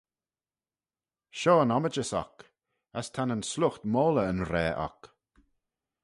Shoh'n 1.39 1.73
ommijys 1.75 2.11
oc, 2.23 2.35
as 2.99 3.07
ta 3.13 3.23
nyn 3.23 3.43
sluight 3.51 3.83
moylley 3.93 4.29
yn 4.31 4.39
raa 4.51 4.73
oc. 4.87 5.01